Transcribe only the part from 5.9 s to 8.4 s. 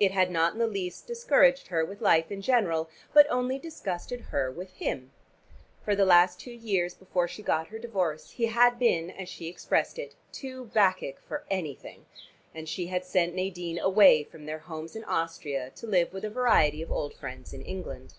the last two years before she got her divorce,